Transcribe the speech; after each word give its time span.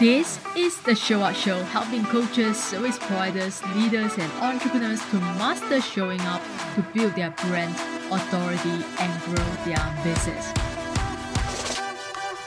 This 0.00 0.40
is 0.56 0.76
the 0.80 0.96
Show 0.96 1.20
Up 1.22 1.36
Show, 1.36 1.62
helping 1.66 2.04
coaches, 2.06 2.58
service 2.58 2.98
providers, 2.98 3.62
leaders, 3.76 4.18
and 4.18 4.32
entrepreneurs 4.42 5.00
to 5.10 5.20
master 5.38 5.80
showing 5.80 6.20
up 6.22 6.42
to 6.74 6.82
build 6.92 7.14
their 7.14 7.30
brand, 7.30 7.72
authority, 8.10 8.84
and 8.98 9.22
grow 9.22 9.44
their 9.64 10.02
business. 10.02 10.50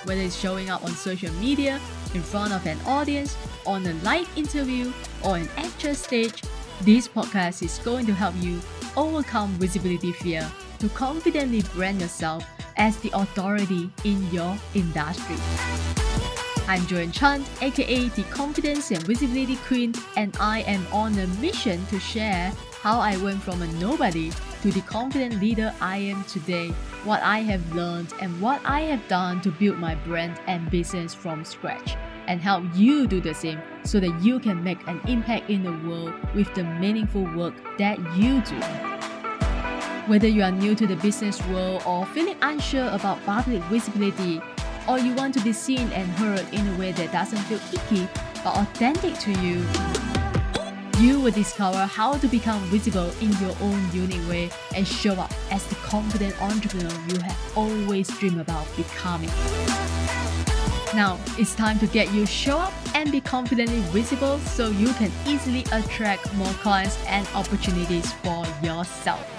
Whether 0.04 0.24
it's 0.24 0.36
showing 0.36 0.70
up 0.70 0.84
on 0.84 0.92
social 0.92 1.32
media, 1.36 1.80
in 2.14 2.22
front 2.22 2.52
of 2.52 2.66
an 2.66 2.78
audience, 2.86 3.38
on 3.66 3.86
a 3.86 3.94
live 4.04 4.28
interview, 4.36 4.92
or 5.24 5.38
an 5.38 5.48
actual 5.56 5.96
stage, 5.96 6.44
this 6.82 7.08
podcast 7.08 7.64
is 7.64 7.80
going 7.80 8.06
to 8.08 8.14
help 8.14 8.36
you 8.42 8.60
overcome 8.98 9.52
visibility 9.52 10.12
fear 10.12 10.46
to 10.80 10.90
confidently 10.90 11.62
brand 11.74 12.02
yourself 12.02 12.46
as 12.76 12.98
the 12.98 13.10
authority 13.14 13.90
in 14.04 14.30
your 14.32 14.58
industry. 14.76 15.38
I'm 16.70 16.82
Joyan 16.82 17.14
Chan, 17.14 17.46
aka 17.62 18.10
the 18.10 18.24
Confidence 18.24 18.92
and 18.92 19.02
Visibility 19.04 19.56
Queen, 19.68 19.94
and 20.18 20.36
I 20.38 20.64
am 20.64 20.86
on 20.92 21.18
a 21.18 21.26
mission 21.40 21.86
to 21.86 21.98
share 21.98 22.52
how 22.82 23.00
I 23.00 23.16
went 23.18 23.42
from 23.42 23.62
a 23.62 23.68
nobody 23.80 24.32
to 24.64 24.72
the 24.72 24.82
confident 24.82 25.40
leader 25.40 25.74
I 25.80 25.96
am 25.96 26.26
today, 26.26 26.72
what 27.06 27.24
I 27.24 27.40
have 27.40 27.74
learned, 27.74 28.12
and 28.20 28.42
what 28.42 28.60
I 28.66 28.82
have 28.82 29.08
done 29.08 29.40
to 29.44 29.50
build 29.50 29.78
my 29.78 29.96
brand 29.96 30.42
and 30.48 30.70
business 30.70 31.14
from 31.14 31.46
scratch, 31.46 31.96
and 32.28 32.42
help 32.42 32.66
you 32.76 33.08
do 33.08 33.22
the 33.22 33.34
same 33.34 33.62
so 33.86 34.02
that 34.02 34.22
you 34.22 34.38
can 34.38 34.62
make 34.62 34.86
an 34.90 35.00
impact 35.08 35.50
in 35.50 35.64
the 35.64 35.90
world 35.90 36.14
with 36.36 36.54
the 36.54 36.66
meaningful 36.66 37.24
work 37.34 37.54
that 37.78 37.98
you 38.18 38.42
do. 38.42 38.60
Whether 40.12 40.28
you 40.28 40.44
are 40.44 40.52
new 40.52 40.76
to 40.76 40.86
the 40.86 40.98
business 40.98 41.42
world 41.48 41.84
or 41.86 42.06
feeling 42.08 42.36
unsure 42.42 42.90
about 42.90 43.24
public 43.26 43.64
visibility, 43.64 44.42
or 44.88 45.00
you 45.00 45.14
want 45.14 45.34
to 45.34 45.42
be 45.42 45.54
seen 45.54 45.92
and 45.92 46.08
heard 46.12 46.46
in 46.54 46.68
a 46.68 46.78
way 46.78 46.92
that 46.94 47.12
doesn't 47.12 47.40
feel 47.40 47.60
icky 47.74 48.08
but 48.44 48.56
authentic 48.58 49.18
to 49.20 49.32
you, 49.42 49.66
you 51.00 51.20
will 51.20 51.32
discover 51.32 51.86
how 51.86 52.14
to 52.14 52.28
become 52.28 52.62
visible 52.66 53.12
in 53.22 53.32
your 53.34 53.56
own 53.62 53.92
unique 53.92 54.28
way 54.28 54.50
and 54.76 54.88
show 54.88 55.14
up 55.14 55.32
as 55.52 55.66
the 55.68 55.76
confident 55.76 56.40
entrepreneur 56.42 56.92
you 57.08 57.20
have 57.20 57.58
always 57.58 58.08
dreamed 58.20 58.40
about 58.40 58.66
becoming. 58.76 59.30
Now, 60.96 61.20
it's 61.38 61.54
time 61.54 61.78
to 61.80 61.88
get 61.88 62.12
you 62.14 62.26
show 62.26 62.58
up 62.58 62.74
and 62.96 63.12
be 63.12 63.22
confidently 63.22 63.82
visible 63.92 64.40
so 64.40 64.70
you 64.70 64.94
can 64.94 65.12
easily 65.28 65.66
attract 65.72 66.34
more 66.36 66.52
clients 66.64 66.98
and 67.06 67.28
opportunities 67.36 68.12
for 68.14 68.46
yourself. 68.64 69.37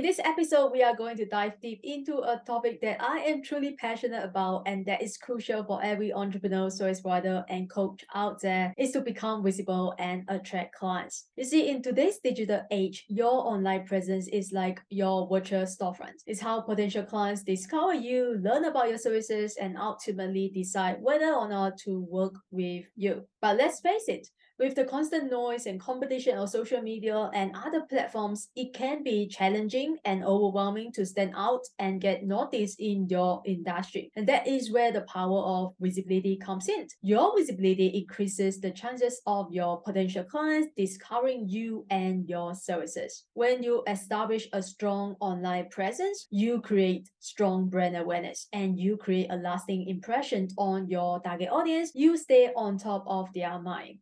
In 0.00 0.06
this 0.06 0.20
episode, 0.24 0.72
we 0.72 0.82
are 0.82 0.96
going 0.96 1.18
to 1.18 1.26
dive 1.26 1.60
deep 1.60 1.82
into 1.84 2.20
a 2.20 2.40
topic 2.46 2.80
that 2.80 3.02
I 3.02 3.18
am 3.18 3.42
truly 3.42 3.76
passionate 3.76 4.24
about 4.24 4.62
and 4.64 4.86
that 4.86 5.02
is 5.02 5.18
crucial 5.18 5.62
for 5.62 5.78
every 5.84 6.10
entrepreneur, 6.10 6.70
service 6.70 7.02
provider, 7.02 7.44
and 7.50 7.68
coach 7.68 8.02
out 8.14 8.40
there 8.40 8.72
is 8.78 8.92
to 8.92 9.02
become 9.02 9.44
visible 9.44 9.94
and 9.98 10.24
attract 10.28 10.74
clients. 10.74 11.26
You 11.36 11.44
see, 11.44 11.68
in 11.68 11.82
today's 11.82 12.18
digital 12.24 12.62
age, 12.70 13.04
your 13.08 13.46
online 13.46 13.84
presence 13.84 14.26
is 14.28 14.52
like 14.52 14.80
your 14.88 15.28
virtual 15.30 15.64
storefront. 15.64 16.24
It's 16.26 16.40
how 16.40 16.62
potential 16.62 17.02
clients 17.02 17.42
discover 17.42 17.92
you, 17.92 18.40
learn 18.42 18.64
about 18.64 18.88
your 18.88 18.96
services, 18.96 19.58
and 19.60 19.76
ultimately 19.76 20.50
decide 20.54 20.96
whether 21.02 21.30
or 21.30 21.46
not 21.46 21.76
to 21.84 22.00
work 22.08 22.36
with 22.50 22.86
you. 22.96 23.26
But 23.42 23.58
let's 23.58 23.80
face 23.80 24.08
it, 24.08 24.26
with 24.60 24.74
the 24.74 24.84
constant 24.84 25.30
noise 25.30 25.64
and 25.64 25.80
competition 25.80 26.36
of 26.36 26.50
social 26.50 26.82
media 26.82 27.30
and 27.32 27.56
other 27.56 27.80
platforms, 27.88 28.48
it 28.54 28.74
can 28.74 29.02
be 29.02 29.26
challenging 29.26 29.96
and 30.04 30.22
overwhelming 30.22 30.92
to 30.92 31.06
stand 31.06 31.32
out 31.34 31.62
and 31.78 32.02
get 32.02 32.26
noticed 32.26 32.78
in 32.78 33.08
your 33.08 33.40
industry. 33.46 34.12
And 34.16 34.28
that 34.28 34.46
is 34.46 34.70
where 34.70 34.92
the 34.92 35.00
power 35.02 35.40
of 35.40 35.72
visibility 35.80 36.36
comes 36.36 36.68
in. 36.68 36.86
Your 37.00 37.34
visibility 37.34 37.86
increases 37.86 38.60
the 38.60 38.70
chances 38.70 39.22
of 39.26 39.50
your 39.50 39.80
potential 39.80 40.24
clients 40.24 40.68
discovering 40.76 41.48
you 41.48 41.86
and 41.88 42.28
your 42.28 42.54
services. 42.54 43.24
When 43.32 43.62
you 43.62 43.82
establish 43.88 44.46
a 44.52 44.62
strong 44.62 45.16
online 45.20 45.70
presence, 45.70 46.26
you 46.30 46.60
create 46.60 47.08
strong 47.20 47.70
brand 47.70 47.96
awareness 47.96 48.46
and 48.52 48.78
you 48.78 48.98
create 48.98 49.28
a 49.30 49.36
lasting 49.36 49.88
impression 49.88 50.48
on 50.58 50.86
your 50.90 51.18
target 51.20 51.48
audience. 51.50 51.92
You 51.94 52.18
stay 52.18 52.50
on 52.54 52.76
top 52.76 53.04
of 53.06 53.32
their 53.32 53.58
mind. 53.58 54.00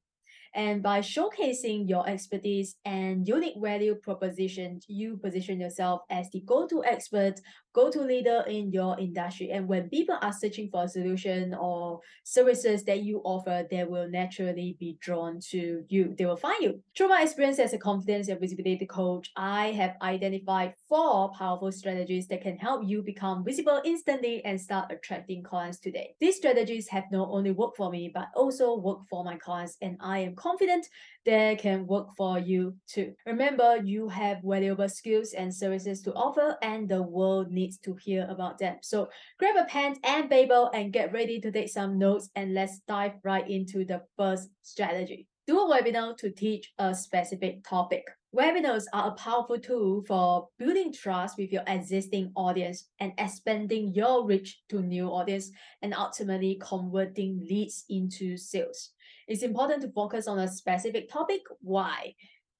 And 0.59 0.83
by 0.83 0.99
showcasing 0.99 1.89
your 1.89 2.09
expertise 2.09 2.75
and 2.85 3.29
unique 3.29 3.55
value 3.63 3.95
proposition, 3.95 4.81
you 4.89 5.17
position 5.17 5.61
yourself 5.61 6.01
as 6.11 6.29
the 6.33 6.41
go-to 6.41 6.83
expert 6.85 7.41
go-to 7.79 8.03
leader 8.03 8.43
in 8.49 8.73
your 8.73 8.99
industry. 8.99 9.51
And 9.51 9.69
when 9.69 9.89
people 9.89 10.19
are 10.21 10.33
searching 10.33 10.69
for 10.69 10.85
a 10.85 10.89
solution 10.89 11.55
or 11.55 12.01
services 12.25 12.83
that 12.85 13.03
you 13.03 13.21
offer, 13.25 13.67
they 13.71 13.85
will 13.85 14.09
naturally 14.11 14.77
be 14.81 14.97
drawn 15.01 15.39
to 15.51 15.85
you. 15.89 16.15
They 16.19 16.27
will 16.27 16.37
find 16.37 16.61
you. 16.61 16.83
Through 16.97 17.11
my 17.15 17.23
experience 17.23 17.61
as 17.61 17.73
a 17.75 17.79
confidence 17.79 18.27
and 18.29 18.41
visibility 18.41 18.87
coach, 18.87 19.31
I 19.37 19.67
have 19.81 19.95
identified 20.03 20.75
four 20.89 21.31
powerful 21.39 21.71
strategies 21.71 22.27
that 22.29 22.43
can 22.43 22.57
help 22.57 22.83
you 22.85 23.03
become 23.03 23.45
visible 23.45 23.81
instantly 23.85 24.45
and 24.45 24.61
start 24.61 24.91
attracting 24.91 25.45
clients 25.45 25.79
today. 25.79 26.17
These 26.19 26.37
strategies 26.37 26.89
have 26.89 27.05
not 27.13 27.29
only 27.31 27.53
worked 27.53 27.77
for 27.77 27.91
me, 27.91 28.11
but 28.13 28.29
also 28.35 28.77
work 28.77 29.01
for 29.09 29.23
my 29.23 29.37
clients. 29.37 29.77
And 29.83 29.97
I 30.01 30.19
am 30.19 30.35
confident 30.35 30.89
they 31.25 31.57
can 31.61 31.87
work 31.87 32.09
for 32.17 32.39
you 32.39 32.75
too. 32.87 33.13
Remember, 33.27 33.77
you 33.85 34.09
have 34.09 34.39
valuable 34.43 34.89
skills 34.89 35.35
and 35.35 35.55
services 35.55 36.01
to 36.03 36.13
offer, 36.15 36.57
and 36.63 36.89
the 36.89 37.03
world 37.03 37.53
needs 37.53 37.68
to 37.79 37.95
hear 37.95 38.27
about 38.31 38.59
them. 38.59 38.77
So 38.81 39.09
grab 39.39 39.57
a 39.57 39.65
pen 39.65 39.97
and 40.05 40.31
paper 40.31 40.71
and 40.73 40.93
get 40.93 41.13
ready 41.13 41.41
to 41.41 41.53
take 41.53 41.69
some 41.69 41.99
notes, 41.99 42.31
and 42.35 42.55
let's 42.55 42.81
dive 42.89 43.13
right 43.23 43.49
into 43.49 43.85
the 43.85 44.03
first 44.17 44.49
strategy. 44.63 45.27
Do 45.47 45.59
a 45.59 45.69
webinar 45.71 46.17
to 46.19 46.31
teach 46.31 46.73
a 46.79 46.95
specific 46.95 47.63
topic. 47.69 48.05
Webinars 48.35 48.85
are 48.93 49.09
a 49.09 49.15
powerful 49.15 49.59
tool 49.59 50.05
for 50.07 50.49
building 50.59 50.93
trust 50.93 51.37
with 51.37 51.51
your 51.51 51.63
existing 51.67 52.33
audience 52.37 52.89
and 53.01 53.13
expanding 53.19 53.93
your 53.95 54.27
reach 54.27 54.61
to 54.69 54.81
new 54.81 55.09
audience 55.09 55.51
and 55.83 55.95
ultimately 55.95 56.59
converting 56.63 57.39
leads 57.49 57.85
into 57.89 58.37
sales 58.37 58.91
it's 59.29 59.43
important 59.43 59.83
to 59.83 59.91
focus 59.91 60.27
on 60.27 60.39
a 60.39 60.49
specific 60.49 61.11
topic. 61.13 61.43
Why? 61.61 62.15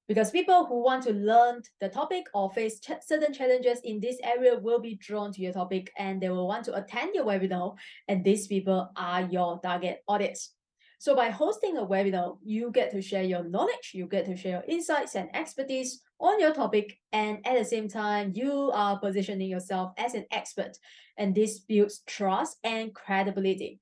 Because 0.09 0.31
people 0.31 0.65
who 0.65 0.83
want 0.83 1.03
to 1.05 1.13
learn 1.13 1.63
the 1.81 1.91
topic 1.91 2.25
or 2.33 2.51
face 2.51 2.81
ch- 2.81 3.05
certain 3.07 3.33
challenges 3.33 3.81
in 3.85 4.01
this 4.01 4.17
area 4.25 4.59
will 4.59 4.81
be 4.81 4.95
drawn 4.95 5.33
to 5.33 5.43
your 5.43 5.53
topic 5.53 5.93
and 5.99 6.21
they 6.21 6.31
will 6.31 6.49
want 6.49 6.65
to 6.65 6.75
attend 6.75 7.15
your 7.15 7.27
webinar. 7.27 7.77
And 8.09 8.25
these 8.25 8.47
people 8.47 8.91
are 8.97 9.23
your 9.23 9.61
target 9.61 10.03
audience. 10.09 10.55
So 10.99 11.15
by 11.15 11.31
hosting 11.31 11.77
a 11.77 11.87
webinar, 11.87 12.39
you 12.43 12.73
get 12.73 12.91
to 12.91 13.01
share 13.01 13.23
your 13.23 13.45
knowledge, 13.45 13.93
you 13.93 14.07
get 14.07 14.25
to 14.27 14.37
share 14.37 14.53
your 14.53 14.65
insights 14.67 15.15
and 15.15 15.29
expertise 15.35 16.03
on 16.19 16.41
your 16.41 16.53
topic, 16.53 16.99
and 17.13 17.47
at 17.47 17.57
the 17.57 17.65
same 17.65 17.89
time, 17.89 18.33
you 18.35 18.73
are 18.75 18.99
positioning 18.99 19.49
yourself 19.49 19.93
as 19.97 20.15
an 20.15 20.25
expert, 20.33 20.77
and 21.17 21.35
this 21.35 21.61
builds 21.61 22.01
trust 22.07 22.57
and 22.65 22.93
credibility. 22.93 23.79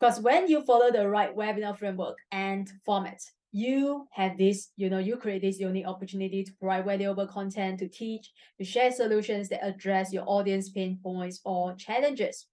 Because 0.00 0.20
when 0.20 0.48
you 0.48 0.62
follow 0.62 0.90
the 0.90 1.08
right 1.08 1.36
webinar 1.36 1.78
framework 1.78 2.16
and 2.32 2.68
format, 2.84 3.20
you 3.52 4.06
have 4.12 4.36
this, 4.36 4.68
you 4.76 4.90
know, 4.90 4.98
you 4.98 5.16
create 5.16 5.42
this 5.42 5.58
unique 5.58 5.86
opportunity 5.86 6.44
to 6.44 6.52
provide 6.60 6.84
valuable 6.84 7.26
content, 7.26 7.78
to 7.78 7.88
teach, 7.88 8.30
to 8.58 8.64
share 8.64 8.92
solutions 8.92 9.48
that 9.48 9.64
address 9.64 10.12
your 10.12 10.24
audience 10.26 10.68
pain 10.70 10.98
points 11.02 11.40
or 11.44 11.74
challenges. 11.76 12.46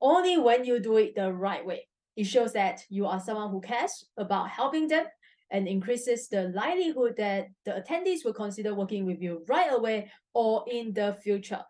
Only 0.00 0.38
when 0.38 0.64
you 0.64 0.80
do 0.80 0.96
it 0.96 1.14
the 1.14 1.32
right 1.32 1.64
way, 1.64 1.88
it 2.16 2.24
shows 2.24 2.52
that 2.54 2.80
you 2.88 3.06
are 3.06 3.20
someone 3.20 3.50
who 3.50 3.60
cares 3.60 4.06
about 4.16 4.50
helping 4.50 4.88
them 4.88 5.06
and 5.50 5.68
increases 5.68 6.28
the 6.28 6.48
likelihood 6.48 7.14
that 7.16 7.48
the 7.64 7.72
attendees 7.72 8.24
will 8.24 8.34
consider 8.34 8.74
working 8.74 9.06
with 9.06 9.20
you 9.20 9.44
right 9.48 9.72
away 9.72 10.10
or 10.32 10.64
in 10.70 10.92
the 10.92 11.16
future. 11.22 11.62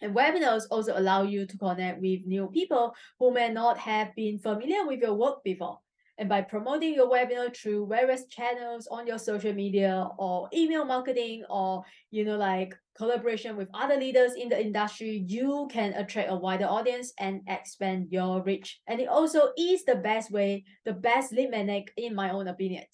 And 0.00 0.14
webinars 0.14 0.62
also 0.70 0.96
allow 0.96 1.24
you 1.24 1.44
to 1.44 1.58
connect 1.58 2.00
with 2.00 2.24
new 2.24 2.46
people 2.46 2.94
who 3.18 3.32
may 3.32 3.52
not 3.52 3.78
have 3.78 4.14
been 4.14 4.38
familiar 4.38 4.86
with 4.86 5.00
your 5.00 5.14
work 5.14 5.42
before. 5.44 5.80
And 6.20 6.28
by 6.28 6.42
promoting 6.42 6.92
your 6.92 7.10
webinar 7.10 7.56
through 7.56 7.86
various 7.86 8.26
channels 8.26 8.86
on 8.90 9.06
your 9.06 9.16
social 9.16 9.54
media 9.54 10.06
or 10.18 10.50
email 10.52 10.84
marketing 10.84 11.44
or, 11.48 11.82
you 12.10 12.26
know, 12.26 12.36
like 12.36 12.76
collaboration 12.94 13.56
with 13.56 13.70
other 13.72 13.96
leaders 13.96 14.34
in 14.34 14.50
the 14.50 14.60
industry, 14.60 15.24
you 15.26 15.66
can 15.72 15.94
attract 15.94 16.30
a 16.30 16.36
wider 16.36 16.66
audience 16.66 17.14
and 17.18 17.40
expand 17.48 18.08
your 18.10 18.42
reach. 18.42 18.82
And 18.86 19.00
it 19.00 19.08
also 19.08 19.52
is 19.56 19.86
the 19.86 19.96
best 19.96 20.30
way, 20.30 20.64
the 20.84 20.92
best 20.92 21.32
lead 21.32 21.52
magnet, 21.52 21.88
in 21.96 22.14
my 22.14 22.30
own 22.30 22.48
opinion 22.48 22.84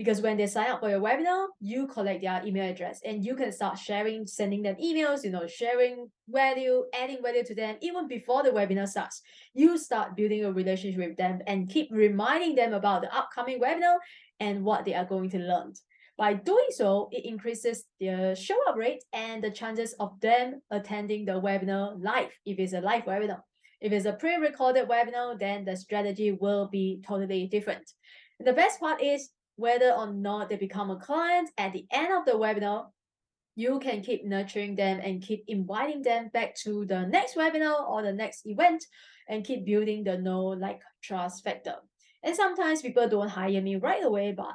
because 0.00 0.22
when 0.22 0.38
they 0.38 0.46
sign 0.46 0.70
up 0.70 0.80
for 0.80 0.88
your 0.88 0.98
webinar, 0.98 1.48
you 1.60 1.86
collect 1.86 2.22
their 2.22 2.40
email 2.42 2.70
address 2.70 3.02
and 3.04 3.22
you 3.22 3.36
can 3.36 3.52
start 3.52 3.78
sharing, 3.78 4.26
sending 4.26 4.62
them 4.62 4.74
emails, 4.82 5.22
you 5.22 5.30
know, 5.30 5.46
sharing 5.46 6.08
value, 6.26 6.84
adding 6.98 7.18
value 7.22 7.44
to 7.44 7.54
them 7.54 7.76
even 7.82 8.08
before 8.08 8.42
the 8.42 8.48
webinar 8.48 8.88
starts. 8.88 9.20
You 9.52 9.76
start 9.76 10.16
building 10.16 10.42
a 10.46 10.52
relationship 10.52 11.06
with 11.06 11.18
them 11.18 11.40
and 11.46 11.68
keep 11.68 11.88
reminding 11.90 12.54
them 12.54 12.72
about 12.72 13.02
the 13.02 13.14
upcoming 13.14 13.60
webinar 13.60 13.96
and 14.40 14.64
what 14.64 14.86
they 14.86 14.94
are 14.94 15.04
going 15.04 15.28
to 15.32 15.38
learn. 15.38 15.74
By 16.16 16.32
doing 16.32 16.68
so, 16.70 17.10
it 17.12 17.26
increases 17.26 17.84
the 18.00 18.34
show 18.34 18.56
up 18.70 18.76
rate 18.76 19.04
and 19.12 19.44
the 19.44 19.50
chances 19.50 19.92
of 20.00 20.18
them 20.20 20.62
attending 20.70 21.26
the 21.26 21.32
webinar 21.32 22.02
live 22.02 22.30
if 22.46 22.58
it's 22.58 22.72
a 22.72 22.80
live 22.80 23.04
webinar. 23.04 23.42
If 23.82 23.92
it's 23.92 24.06
a 24.06 24.14
pre-recorded 24.14 24.88
webinar, 24.88 25.38
then 25.38 25.66
the 25.66 25.76
strategy 25.76 26.32
will 26.32 26.68
be 26.68 27.02
totally 27.06 27.48
different. 27.48 27.84
the 28.42 28.54
best 28.54 28.80
part 28.80 29.02
is 29.02 29.28
whether 29.60 29.92
or 29.92 30.10
not 30.12 30.48
they 30.48 30.56
become 30.56 30.90
a 30.90 30.96
client 30.96 31.50
at 31.58 31.74
the 31.74 31.86
end 31.92 32.12
of 32.12 32.24
the 32.24 32.32
webinar, 32.32 32.86
you 33.56 33.78
can 33.78 34.00
keep 34.00 34.24
nurturing 34.24 34.74
them 34.74 35.00
and 35.02 35.22
keep 35.22 35.44
inviting 35.46 36.00
them 36.02 36.30
back 36.32 36.54
to 36.54 36.86
the 36.86 37.06
next 37.06 37.36
webinar 37.36 37.88
or 37.88 38.02
the 38.02 38.12
next 38.12 38.46
event 38.46 38.82
and 39.28 39.44
keep 39.44 39.66
building 39.66 40.02
the 40.02 40.16
know 40.16 40.46
like 40.46 40.80
trust 41.02 41.44
factor. 41.44 41.74
And 42.22 42.34
sometimes 42.34 42.80
people 42.80 43.06
don't 43.06 43.28
hire 43.28 43.60
me 43.60 43.76
right 43.76 44.04
away, 44.04 44.32
but 44.32 44.54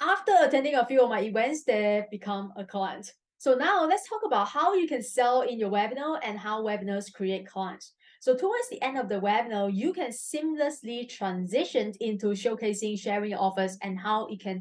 after 0.00 0.32
attending 0.40 0.76
a 0.76 0.86
few 0.86 1.02
of 1.02 1.10
my 1.10 1.22
events, 1.22 1.64
they 1.64 2.04
become 2.10 2.52
a 2.56 2.64
client. 2.64 3.10
So 3.38 3.54
now 3.54 3.84
let's 3.84 4.08
talk 4.08 4.22
about 4.24 4.48
how 4.48 4.74
you 4.74 4.86
can 4.86 5.02
sell 5.02 5.42
in 5.42 5.58
your 5.58 5.70
webinar 5.70 6.20
and 6.22 6.38
how 6.38 6.62
webinars 6.62 7.12
create 7.12 7.46
clients. 7.48 7.92
So 8.20 8.36
towards 8.36 8.68
the 8.68 8.82
end 8.82 8.98
of 8.98 9.08
the 9.08 9.20
webinar, 9.20 9.70
you 9.74 9.92
can 9.92 10.10
seamlessly 10.10 11.08
transition 11.08 11.92
into 12.00 12.28
showcasing, 12.28 12.98
sharing 12.98 13.30
your 13.30 13.40
offers 13.40 13.78
and 13.82 13.98
how 13.98 14.26
it 14.26 14.40
can 14.40 14.60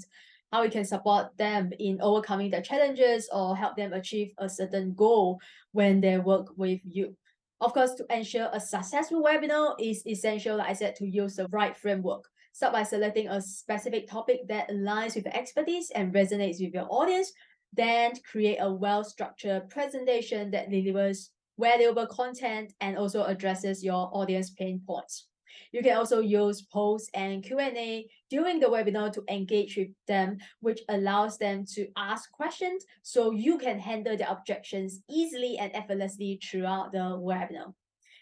how 0.52 0.64
it 0.64 0.72
can 0.72 0.86
support 0.86 1.36
them 1.38 1.72
in 1.80 2.00
overcoming 2.02 2.50
their 2.50 2.62
challenges 2.62 3.28
or 3.34 3.58
help 3.58 3.76
them 3.76 3.92
achieve 3.94 4.32
a 4.38 4.48
certain 4.48 4.94
goal 4.94 5.40
when 5.72 6.00
they 6.00 6.18
work 6.18 6.48
with 6.56 6.80
you. 6.86 7.16
Of 7.62 7.74
course, 7.74 7.96
to 7.96 8.06
ensure 8.10 8.50
a 8.54 8.60
successful 8.60 9.24
webinar 9.24 9.76
is 9.80 10.06
essential, 10.06 10.58
like 10.58 10.70
I 10.70 10.74
said, 10.74 10.96
to 10.98 11.08
use 11.08 11.36
the 11.36 11.48
right 11.48 11.76
framework. 11.76 12.30
Start 12.54 12.74
by 12.74 12.84
selecting 12.84 13.28
a 13.28 13.42
specific 13.42 14.08
topic 14.08 14.48
that 14.48 14.70
aligns 14.70 15.16
with 15.16 15.26
your 15.26 15.36
expertise 15.36 15.92
and 15.92 16.14
resonates 16.14 16.62
with 16.64 16.74
your 16.74 16.88
audience. 16.90 17.34
Then 17.74 18.14
create 18.30 18.60
a 18.60 18.72
well-structured 18.72 19.70
presentation 19.70 20.52
that 20.52 20.70
delivers 20.70 21.32
valuable 21.60 22.08
content 22.08 22.74
and 22.82 22.98
also 22.98 23.24
addresses 23.24 23.84
your 23.84 24.10
audience 24.14 24.50
pain 24.52 24.82
points. 24.86 25.28
You 25.72 25.82
can 25.82 25.98
also 25.98 26.20
use 26.20 26.62
polls 26.62 27.10
and 27.14 27.44
Q&A 27.44 28.08
during 28.30 28.60
the 28.60 28.68
webinar 28.68 29.12
to 29.14 29.24
engage 29.30 29.78
with 29.78 29.90
them, 30.08 30.38
which 30.62 30.82
allows 30.90 31.38
them 31.38 31.66
to 31.74 31.88
ask 31.98 32.32
questions 32.32 32.86
so 33.02 33.32
you 33.32 33.58
can 33.58 33.80
handle 33.80 34.18
their 34.18 34.30
objections 34.30 35.02
easily 35.10 35.58
and 35.58 35.72
effortlessly 35.74 36.40
throughout 36.44 36.92
the 36.92 37.00
webinar. 37.00 37.74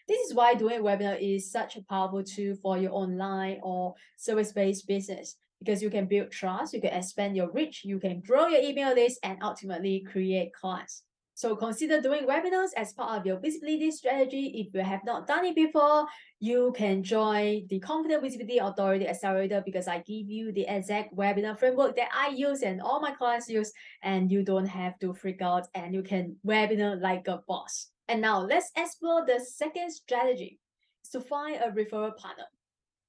This 0.07 0.27
is 0.27 0.33
why 0.33 0.53
doing 0.53 0.81
webinar 0.81 1.17
is 1.19 1.51
such 1.51 1.75
a 1.77 1.83
powerful 1.83 2.23
tool 2.23 2.55
for 2.61 2.77
your 2.77 2.91
online 2.91 3.59
or 3.63 3.93
service-based 4.17 4.85
business 4.87 5.37
because 5.59 5.81
you 5.81 5.89
can 5.89 6.07
build 6.07 6.29
trust, 6.29 6.73
you 6.73 6.81
can 6.81 6.93
expand 6.93 7.37
your 7.37 7.49
reach, 7.51 7.85
you 7.85 7.97
can 7.97 8.19
grow 8.19 8.47
your 8.47 8.61
email 8.61 8.93
list, 8.93 9.17
and 9.23 9.37
ultimately 9.41 10.05
create 10.11 10.53
clients. 10.53 11.03
So 11.35 11.55
consider 11.55 11.99
doing 11.99 12.27
webinars 12.27 12.69
as 12.77 12.93
part 12.93 13.19
of 13.19 13.25
your 13.25 13.39
visibility 13.39 13.89
strategy. 13.89 14.53
If 14.55 14.73
you 14.73 14.81
have 14.81 15.03
not 15.03 15.25
done 15.25 15.45
it 15.45 15.55
before, 15.55 16.05
you 16.39 16.73
can 16.77 17.03
join 17.03 17.65
the 17.69 17.79
Confident 17.79 18.21
Visibility 18.21 18.59
Authority 18.59 19.07
Accelerator 19.07 19.63
because 19.65 19.87
I 19.87 19.97
give 19.97 20.29
you 20.29 20.51
the 20.51 20.67
exact 20.67 21.15
webinar 21.15 21.57
framework 21.57 21.95
that 21.95 22.09
I 22.15 22.29
use 22.29 22.61
and 22.61 22.81
all 22.81 23.01
my 23.01 23.11
clients 23.11 23.49
use, 23.49 23.71
and 24.03 24.31
you 24.31 24.43
don't 24.43 24.67
have 24.67 24.99
to 24.99 25.13
freak 25.13 25.41
out 25.41 25.67
and 25.73 25.93
you 25.93 26.03
can 26.03 26.35
webinar 26.45 27.01
like 27.01 27.27
a 27.27 27.41
boss. 27.47 27.87
And 28.07 28.21
now 28.21 28.39
let's 28.41 28.71
explore 28.77 29.25
the 29.25 29.39
second 29.39 29.91
strategy 29.91 30.59
is 31.03 31.09
to 31.11 31.21
find 31.21 31.55
a 31.55 31.71
referral 31.71 32.15
partner. 32.15 32.45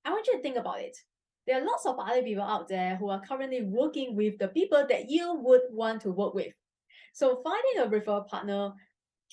I 0.05 0.11
want 0.11 0.27
you 0.27 0.37
to 0.37 0.43
think 0.43 0.57
about 0.57 0.81
it. 0.81 0.97
There 1.47 1.61
are 1.61 1.65
lots 1.65 1.85
of 1.85 1.99
other 1.99 2.23
people 2.23 2.45
out 2.45 2.69
there 2.69 2.97
who 2.97 3.11
are 3.11 3.21
currently 3.21 3.63
working 3.63 4.17
with 4.17 4.39
the 4.39 4.49
people 4.49 4.87
that 4.89 5.11
you 5.11 5.35
would 5.43 5.63
want 5.71 6.01
to 6.03 6.11
work 6.11 6.33
with. 6.33 6.55
So 7.15 7.41
finding 7.45 7.79
a 7.79 7.87
referral 7.87 8.27
partner 8.27 8.73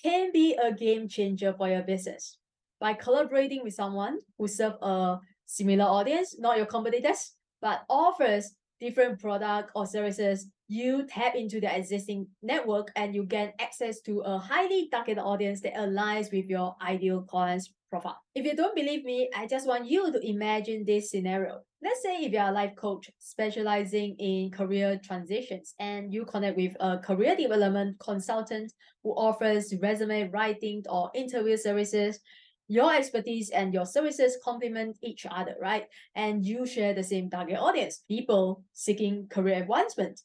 can 0.02 0.32
be 0.32 0.56
a 0.56 0.72
game 0.72 1.08
changer 1.08 1.52
for 1.52 1.68
your 1.68 1.82
business. 1.82 2.38
By 2.80 2.94
collaborating 2.94 3.64
with 3.64 3.74
someone 3.74 4.20
who 4.38 4.48
serves 4.48 4.78
a 4.82 5.18
similar 5.48 5.86
audience, 5.86 6.40
not 6.40 6.58
your 6.58 6.68
competitors, 6.68 7.34
but 7.60 7.84
offers 7.90 8.54
different 8.80 9.20
product 9.20 9.72
or 9.76 9.88
services, 9.88 10.48
you 10.68 11.08
tap 11.08 11.36
into 11.36 11.60
the 11.60 11.76
existing 11.76 12.28
network 12.44 12.92
and 12.96 13.16
you 13.16 13.24
gain 13.26 13.52
access 13.60 14.00
to 14.02 14.20
a 14.20 14.38
highly 14.38 14.88
targeted 14.90 15.18
audience 15.18 15.62
that 15.62 15.74
aligns 15.74 16.32
with 16.32 16.46
your 16.46 16.76
ideal 16.82 17.24
client's 17.24 17.74
profile. 17.92 18.18
If 18.34 18.46
you 18.46 18.56
don't 18.56 18.76
believe 18.76 19.04
me, 19.04 19.30
I 19.36 19.46
just 19.46 19.68
want 19.68 19.86
you 19.86 20.12
to 20.12 20.28
imagine 20.28 20.86
this 20.86 21.12
scenario. 21.12 21.60
Let's 21.84 22.02
say 22.02 22.24
if 22.24 22.32
you're 22.32 22.48
a 22.48 22.52
life 22.52 22.76
coach 22.76 23.12
specializing 23.20 24.16
in 24.18 24.50
career 24.50 25.00
transitions 25.04 25.76
and 25.80 26.12
you 26.12 26.26
connect 26.26 26.58
with 26.58 26.76
a 26.80 26.98
career 26.98 27.36
development 27.36 28.00
consultant 28.00 28.72
who 29.04 29.12
offers 29.12 29.74
resume 29.82 30.32
writing 30.32 30.84
or 30.90 31.12
interview 31.14 31.58
services, 31.58 32.20
your 32.68 32.94
expertise 32.96 33.50
and 33.50 33.74
your 33.74 33.86
services 33.86 34.38
complement 34.44 34.98
each 35.04 35.26
other, 35.30 35.56
right? 35.62 35.86
And 36.16 36.46
you 36.46 36.66
share 36.66 36.94
the 36.94 37.04
same 37.04 37.30
target 37.30 37.60
audience, 37.60 38.04
people 38.08 38.64
seeking 38.74 39.28
career 39.28 39.62
advancement. 39.62 40.22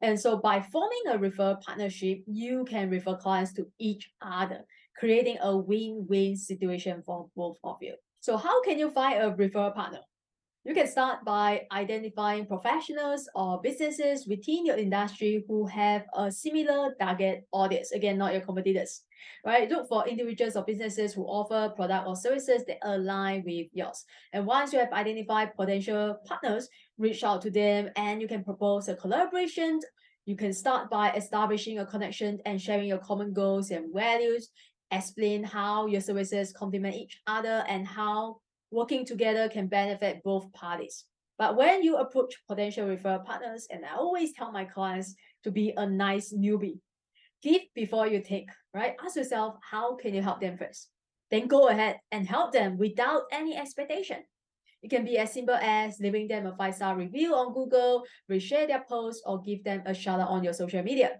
And 0.00 0.18
so 0.18 0.36
by 0.36 0.60
forming 0.60 1.02
a 1.08 1.18
referral 1.18 1.62
partnership, 1.62 2.18
you 2.26 2.64
can 2.64 2.90
refer 2.90 3.14
clients 3.14 3.52
to 3.54 3.66
each 3.78 4.10
other, 4.20 4.66
creating 4.96 5.38
a 5.42 5.56
win-win 5.56 6.36
situation 6.36 7.02
for 7.04 7.28
both 7.36 7.58
of 7.64 7.76
you. 7.80 7.94
So 8.20 8.36
how 8.36 8.62
can 8.62 8.78
you 8.78 8.90
find 8.90 9.22
a 9.22 9.30
referral 9.30 9.74
partner? 9.74 10.00
You 10.64 10.72
can 10.72 10.86
start 10.86 11.26
by 11.26 11.66
identifying 11.72 12.46
professionals 12.46 13.28
or 13.34 13.60
businesses 13.60 14.26
within 14.26 14.64
your 14.64 14.78
industry 14.78 15.44
who 15.46 15.66
have 15.66 16.06
a 16.16 16.32
similar 16.32 16.94
target 16.98 17.46
audience. 17.52 17.92
Again, 17.92 18.16
not 18.16 18.32
your 18.32 18.40
competitors, 18.40 19.02
right? 19.44 19.68
Look 19.68 19.86
for 19.90 20.08
individuals 20.08 20.56
or 20.56 20.64
businesses 20.64 21.12
who 21.12 21.24
offer 21.24 21.74
product 21.76 22.08
or 22.08 22.16
services 22.16 22.64
that 22.66 22.78
align 22.82 23.42
with 23.44 23.66
yours. 23.74 24.06
And 24.32 24.46
once 24.46 24.72
you 24.72 24.78
have 24.78 24.92
identified 24.94 25.54
potential 25.54 26.16
partners, 26.24 26.66
reach 26.96 27.22
out 27.22 27.42
to 27.42 27.50
them 27.50 27.90
and 27.96 28.22
you 28.22 28.26
can 28.26 28.42
propose 28.42 28.88
a 28.88 28.94
collaboration. 28.94 29.80
You 30.24 30.34
can 30.34 30.54
start 30.54 30.88
by 30.88 31.12
establishing 31.12 31.80
a 31.80 31.84
connection 31.84 32.38
and 32.46 32.58
sharing 32.58 32.88
your 32.88 33.04
common 33.04 33.34
goals 33.34 33.70
and 33.70 33.92
values. 33.92 34.48
Explain 34.94 35.42
how 35.42 35.86
your 35.86 36.00
services 36.00 36.52
complement 36.52 36.94
each 36.94 37.20
other 37.26 37.64
and 37.68 37.84
how 37.84 38.36
working 38.70 39.04
together 39.04 39.48
can 39.48 39.66
benefit 39.66 40.22
both 40.22 40.52
parties. 40.52 41.04
But 41.36 41.56
when 41.56 41.82
you 41.82 41.96
approach 41.96 42.32
potential 42.46 42.86
referral 42.86 43.24
partners, 43.24 43.66
and 43.70 43.84
I 43.84 43.96
always 43.96 44.32
tell 44.32 44.52
my 44.52 44.64
clients 44.64 45.16
to 45.42 45.50
be 45.50 45.74
a 45.76 45.84
nice 45.84 46.32
newbie, 46.32 46.78
give 47.42 47.62
before 47.74 48.06
you 48.06 48.22
take, 48.22 48.48
right? 48.72 48.94
Ask 49.04 49.16
yourself, 49.16 49.56
how 49.68 49.96
can 49.96 50.14
you 50.14 50.22
help 50.22 50.40
them 50.40 50.56
first? 50.56 50.90
Then 51.28 51.48
go 51.48 51.68
ahead 51.68 51.98
and 52.12 52.28
help 52.28 52.52
them 52.52 52.78
without 52.78 53.22
any 53.32 53.56
expectation. 53.56 54.18
It 54.80 54.90
can 54.90 55.04
be 55.04 55.18
as 55.18 55.32
simple 55.32 55.56
as 55.56 55.98
leaving 55.98 56.28
them 56.28 56.46
a 56.46 56.54
five-star 56.54 56.96
review 56.96 57.34
on 57.34 57.52
Google, 57.52 58.04
reshare 58.30 58.68
their 58.68 58.84
post, 58.88 59.24
or 59.26 59.42
give 59.42 59.64
them 59.64 59.82
a 59.86 59.94
shout 59.94 60.20
out 60.20 60.28
on 60.28 60.44
your 60.44 60.52
social 60.52 60.84
media. 60.84 61.18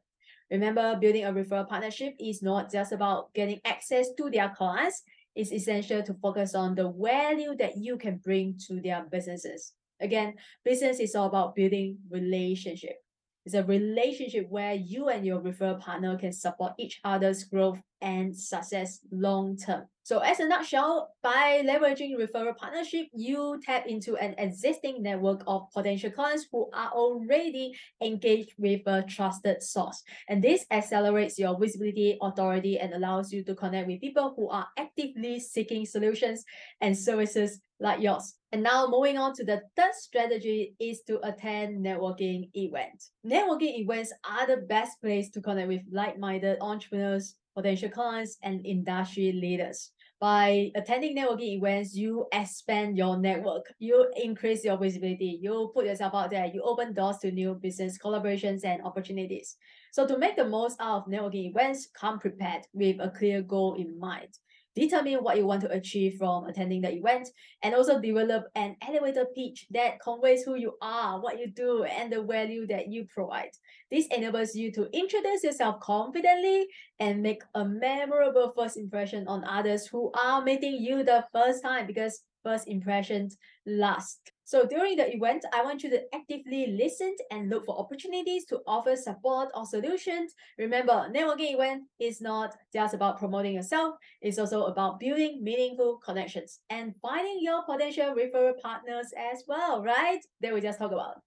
Remember, 0.51 0.97
building 1.01 1.25
a 1.25 1.33
referral 1.33 1.69
partnership 1.69 2.15
is 2.19 2.43
not 2.43 2.71
just 2.71 2.93
about 2.93 3.33
getting 3.35 3.61
access 3.65 4.09
to 4.17 4.31
their 4.31 4.51
clients, 4.51 5.03
it's 5.35 5.53
essential 5.53 6.03
to 6.03 6.15
focus 6.15 6.55
on 6.55 6.75
the 6.75 6.91
value 6.91 7.57
that 7.57 7.77
you 7.77 7.97
can 7.97 8.19
bring 8.19 8.59
to 8.67 8.81
their 8.81 9.05
businesses. 9.11 9.73
Again, 10.01 10.35
business 10.65 11.01
is 11.01 11.15
all 11.15 11.27
about 11.27 11.55
building 11.55 11.99
relationship. 12.11 13.04
It's 13.45 13.55
a 13.55 13.63
relationship 13.63 14.47
where 14.49 14.75
you 14.75 15.09
and 15.09 15.27
your 15.27 15.41
referral 15.41 15.81
partner 15.81 16.17
can 16.17 16.33
support 16.33 16.73
each 16.79 17.01
other's 17.05 17.45
growth 17.45 17.79
and 18.01 18.37
success 18.37 19.01
long 19.11 19.57
term. 19.57 19.85
So 20.03 20.19
as 20.19 20.39
a 20.39 20.47
nutshell, 20.47 21.15
by 21.23 21.63
leveraging 21.65 22.19
referral 22.19 22.55
partnership, 22.55 23.07
you 23.15 23.59
tap 23.65 23.87
into 23.87 24.17
an 24.17 24.35
existing 24.37 25.03
network 25.03 25.43
of 25.47 25.71
potential 25.73 26.11
clients 26.11 26.47
who 26.53 26.69
are 26.75 26.91
already 26.91 27.75
engaged 28.03 28.53
with 28.59 28.83
a 28.87 29.03
trusted 29.03 29.63
source. 29.63 30.03
And 30.29 30.45
this 30.45 30.67
accelerates 30.71 31.39
your 31.39 31.59
visibility, 31.59 32.19
authority, 32.21 32.79
and 32.79 32.93
allows 32.93 33.33
you 33.33 33.43
to 33.45 33.55
connect 33.55 33.89
with 33.89 34.03
people 34.03 34.35
who 34.37 34.51
are 34.51 34.67
actively 34.79 35.41
seeking 35.41 35.87
solutions 35.87 36.45
and 36.83 36.97
services 36.97 37.61
like 37.85 38.01
yours. 38.01 38.35
And 38.51 38.63
now 38.63 38.89
moving 38.89 39.19
on 39.19 39.35
to 39.35 39.45
the 39.45 39.61
third 39.77 39.95
strategy 39.95 40.75
is 40.81 41.03
to 41.03 41.21
attend 41.27 41.85
networking 41.85 42.49
events. 42.55 43.11
Networking 43.25 43.79
events 43.79 44.13
are 44.25 44.47
the 44.47 44.63
best 44.63 45.01
place 45.03 45.29
to 45.31 45.41
connect 45.43 45.69
with 45.69 45.83
like-minded 45.93 46.59
entrepreneurs, 46.61 47.37
potential 47.55 47.91
clients, 47.91 48.39
and 48.43 48.65
industry 48.65 49.33
leaders. 49.33 49.91
By 50.19 50.71
attending 50.75 51.15
networking 51.15 51.59
events, 51.59 51.95
you 51.95 52.27
expand 52.33 52.97
your 52.97 53.19
network, 53.19 53.67
you 53.79 54.11
increase 54.17 54.65
your 54.65 54.79
visibility, 54.79 55.39
you 55.43 55.71
put 55.75 55.85
yourself 55.85 56.15
out 56.15 56.31
there, 56.31 56.47
you 56.47 56.63
open 56.63 56.95
doors 56.95 57.19
to 57.19 57.31
new 57.31 57.55
business 57.55 57.99
collaborations 57.99 58.65
and 58.65 58.81
opportunities. 58.83 59.57
So 59.93 60.07
to 60.07 60.17
make 60.17 60.37
the 60.37 60.49
most 60.49 60.81
out 60.81 61.03
of 61.03 61.13
networking 61.13 61.51
events, 61.51 61.89
come 61.95 62.19
prepared 62.19 62.63
with 62.73 62.97
a 63.01 63.11
clear 63.11 63.43
goal 63.43 63.75
in 63.75 63.99
mind. 63.99 64.39
Determine 64.75 65.23
what 65.23 65.37
you 65.37 65.47
want 65.47 65.63
to 65.63 65.71
achieve 65.71 66.17
from 66.19 66.45
attending 66.47 66.81
the 66.83 66.93
event, 66.93 67.29
and 67.63 67.75
also 67.75 68.01
develop 68.01 68.45
an 68.55 68.77
elevator 68.87 69.27
pitch 69.35 69.67
that 69.71 70.01
conveys 70.01 70.43
who 70.43 70.57
you 70.57 70.75
are, 70.83 71.21
what 71.21 71.39
you 71.39 71.47
do, 71.47 71.85
and 71.85 72.13
the 72.13 72.23
value 72.23 72.67
that 72.67 72.89
you 72.89 73.07
provide. 73.07 73.51
This 73.91 74.07
enables 74.09 74.55
you 74.55 74.73
to 74.73 74.89
introduce 74.93 75.45
yourself 75.45 75.81
confidently 75.81 76.67
and 76.99 77.23
make 77.23 77.43
a 77.55 77.65
memorable 77.65 78.53
first 78.57 78.77
impression 78.77 79.27
on 79.29 79.45
others 79.45 79.87
who 79.87 80.13
are 80.13 80.43
meeting 80.43 80.75
you 80.75 81.05
the 81.05 81.25
first 81.33 81.63
time 81.63 81.87
because 81.87 82.23
first 82.43 82.69
impressions 82.69 83.37
last. 83.67 84.34
So 84.45 84.67
during 84.67 84.97
the 84.97 85.15
event, 85.15 85.45
I 85.55 85.63
want 85.63 85.83
you 85.83 85.91
to 85.91 86.03
actively 86.15 86.77
listen 86.79 87.17
and 87.31 87.49
look 87.49 87.65
for 87.65 87.79
opportunities 87.79 88.45
to 88.47 88.61
offer 88.67 88.95
support 88.95 89.49
or 89.55 89.65
solutions. 89.65 90.35
Remember, 90.59 91.09
networking 91.11 91.55
event 91.55 91.85
is 91.99 92.21
not 92.21 92.55
just 92.73 92.95
about 92.95 93.19
promoting 93.19 93.55
yourself, 93.55 93.97
it's 94.21 94.39
also 94.39 94.65
about 94.67 95.01
building 95.01 95.43
meaningful 95.43 95.99
connections 96.05 96.61
and 96.69 96.95
finding 97.01 97.39
your 97.41 97.65
potential 97.65 98.15
referral 98.15 98.61
partners 98.63 99.13
as 99.17 99.45
well, 99.49 99.83
right? 99.83 100.21
That 100.41 100.53
we 100.53 100.61
just 100.61 100.79
talked 100.79 100.93
about. 100.93 101.23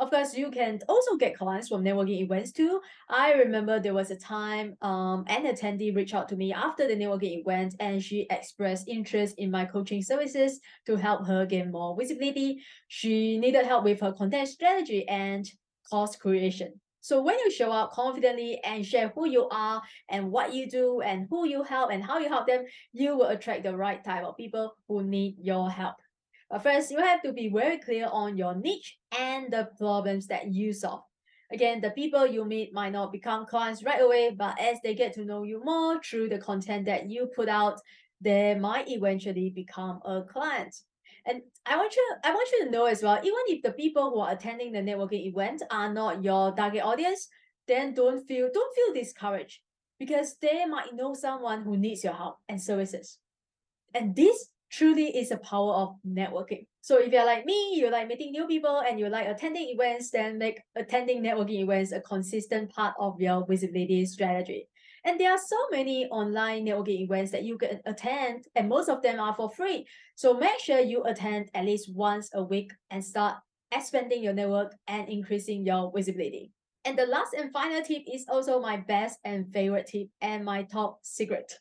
Of 0.00 0.08
course, 0.08 0.34
you 0.34 0.50
can 0.50 0.80
also 0.88 1.16
get 1.16 1.36
clients 1.36 1.68
from 1.68 1.84
networking 1.84 2.22
events 2.22 2.52
too. 2.52 2.80
I 3.10 3.34
remember 3.34 3.78
there 3.78 3.92
was 3.92 4.10
a 4.10 4.16
time 4.16 4.74
um, 4.80 5.26
an 5.28 5.44
attendee 5.44 5.94
reached 5.94 6.14
out 6.14 6.26
to 6.30 6.36
me 6.36 6.54
after 6.54 6.88
the 6.88 6.96
networking 6.96 7.42
event 7.42 7.74
and 7.80 8.02
she 8.02 8.26
expressed 8.30 8.88
interest 8.88 9.34
in 9.36 9.50
my 9.50 9.66
coaching 9.66 10.02
services 10.02 10.58
to 10.86 10.96
help 10.96 11.26
her 11.26 11.44
gain 11.44 11.70
more 11.70 11.94
visibility. 11.94 12.62
She 12.88 13.36
needed 13.36 13.66
help 13.66 13.84
with 13.84 14.00
her 14.00 14.12
content 14.12 14.48
strategy 14.48 15.06
and 15.06 15.46
course 15.90 16.16
creation. 16.16 16.80
So 17.02 17.22
when 17.22 17.38
you 17.38 17.50
show 17.50 17.70
up 17.70 17.92
confidently 17.92 18.58
and 18.64 18.86
share 18.86 19.08
who 19.14 19.28
you 19.28 19.48
are 19.50 19.82
and 20.08 20.32
what 20.32 20.54
you 20.54 20.66
do 20.66 21.02
and 21.02 21.26
who 21.28 21.46
you 21.46 21.62
help 21.62 21.90
and 21.92 22.02
how 22.02 22.18
you 22.18 22.30
help 22.30 22.46
them, 22.46 22.64
you 22.94 23.18
will 23.18 23.26
attract 23.26 23.64
the 23.64 23.76
right 23.76 24.02
type 24.02 24.24
of 24.24 24.38
people 24.38 24.76
who 24.88 25.02
need 25.02 25.36
your 25.38 25.68
help. 25.68 25.96
But 26.50 26.62
first, 26.62 26.90
you 26.90 26.98
have 26.98 27.22
to 27.22 27.32
be 27.32 27.48
very 27.48 27.78
clear 27.78 28.08
on 28.10 28.36
your 28.36 28.54
niche 28.56 28.98
and 29.16 29.52
the 29.52 29.70
problems 29.78 30.26
that 30.26 30.52
you 30.52 30.72
solve. 30.72 31.02
Again, 31.52 31.80
the 31.80 31.90
people 31.90 32.26
you 32.26 32.44
meet 32.44 32.72
might 32.72 32.92
not 32.92 33.12
become 33.12 33.46
clients 33.46 33.82
right 33.82 34.00
away, 34.00 34.34
but 34.36 34.60
as 34.60 34.78
they 34.82 34.94
get 34.94 35.12
to 35.14 35.24
know 35.24 35.42
you 35.42 35.62
more 35.64 36.00
through 36.02 36.28
the 36.28 36.38
content 36.38 36.86
that 36.86 37.08
you 37.08 37.26
put 37.26 37.48
out, 37.48 37.80
they 38.20 38.54
might 38.54 38.88
eventually 38.88 39.50
become 39.50 40.00
a 40.04 40.22
client. 40.22 40.74
And 41.26 41.42
I 41.66 41.76
want 41.76 41.94
you, 41.94 42.14
I 42.24 42.32
want 42.32 42.48
you 42.52 42.64
to 42.64 42.70
know 42.70 42.86
as 42.86 43.02
well, 43.02 43.18
even 43.18 43.40
if 43.48 43.62
the 43.62 43.72
people 43.72 44.10
who 44.10 44.20
are 44.20 44.32
attending 44.32 44.72
the 44.72 44.80
networking 44.80 45.26
event 45.26 45.62
are 45.70 45.92
not 45.92 46.24
your 46.24 46.54
target 46.54 46.82
audience, 46.82 47.28
then 47.68 47.94
don't 47.94 48.26
feel 48.26 48.48
don't 48.52 48.74
feel 48.74 48.94
discouraged 48.94 49.60
because 49.98 50.36
they 50.40 50.64
might 50.66 50.94
know 50.94 51.14
someone 51.14 51.62
who 51.62 51.76
needs 51.76 52.02
your 52.02 52.14
help 52.14 52.38
and 52.48 52.60
services. 52.60 53.18
And 53.94 54.16
this 54.16 54.48
truly 54.70 55.16
is 55.16 55.30
the 55.30 55.38
power 55.38 55.74
of 55.74 55.96
networking. 56.06 56.66
So 56.80 56.98
if 56.98 57.12
you're 57.12 57.26
like 57.26 57.44
me, 57.44 57.74
you 57.74 57.90
like 57.90 58.08
meeting 58.08 58.32
new 58.32 58.46
people 58.46 58.82
and 58.86 58.98
you 58.98 59.08
like 59.08 59.28
attending 59.28 59.68
events, 59.68 60.10
then 60.10 60.38
make 60.38 60.60
attending 60.76 61.22
networking 61.22 61.62
events 61.62 61.92
a 61.92 62.00
consistent 62.00 62.70
part 62.70 62.94
of 62.98 63.20
your 63.20 63.44
visibility 63.46 64.06
strategy. 64.06 64.68
And 65.04 65.18
there 65.18 65.32
are 65.32 65.38
so 65.38 65.56
many 65.70 66.06
online 66.06 66.66
networking 66.66 67.00
events 67.00 67.32
that 67.32 67.42
you 67.42 67.56
can 67.56 67.80
attend, 67.86 68.44
and 68.54 68.68
most 68.68 68.88
of 68.88 69.02
them 69.02 69.18
are 69.18 69.34
for 69.34 69.50
free. 69.50 69.86
So 70.14 70.34
make 70.34 70.58
sure 70.60 70.78
you 70.78 71.02
attend 71.04 71.50
at 71.54 71.64
least 71.64 71.94
once 71.94 72.30
a 72.34 72.42
week 72.42 72.72
and 72.90 73.02
start 73.04 73.36
expanding 73.72 74.22
your 74.22 74.34
network 74.34 74.74
and 74.88 75.08
increasing 75.08 75.64
your 75.64 75.90
visibility. 75.94 76.52
And 76.84 76.98
the 76.98 77.06
last 77.06 77.34
and 77.34 77.52
final 77.52 77.82
tip 77.82 78.02
is 78.12 78.26
also 78.28 78.60
my 78.60 78.76
best 78.76 79.18
and 79.24 79.50
favorite 79.52 79.86
tip 79.86 80.08
and 80.20 80.44
my 80.44 80.64
top 80.64 80.98
secret. 81.02 81.52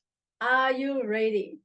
Are 0.41 0.71
you 0.71 1.05
ready? 1.05 1.59